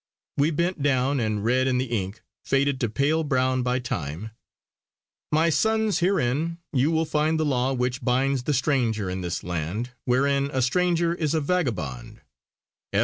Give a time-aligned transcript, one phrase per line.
[0.35, 4.31] We bent down and read in the ink, faded to pale brown by time:
[5.31, 9.91] "My sonnes herein you will find the law which binds the stranger in this land,
[10.05, 12.21] wherein a stranger is a Vagabond.